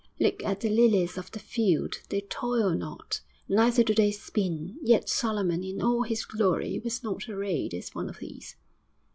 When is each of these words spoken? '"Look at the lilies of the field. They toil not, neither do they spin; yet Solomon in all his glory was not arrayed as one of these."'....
'"Look 0.19 0.43
at 0.43 0.61
the 0.61 0.69
lilies 0.71 1.15
of 1.19 1.29
the 1.29 1.37
field. 1.37 1.99
They 2.09 2.21
toil 2.21 2.71
not, 2.71 3.21
neither 3.47 3.83
do 3.83 3.93
they 3.93 4.09
spin; 4.09 4.77
yet 4.81 5.07
Solomon 5.07 5.63
in 5.63 5.79
all 5.79 6.01
his 6.01 6.25
glory 6.25 6.79
was 6.83 7.03
not 7.03 7.29
arrayed 7.29 7.75
as 7.75 7.93
one 7.93 8.09
of 8.09 8.17
these."'.... 8.17 8.55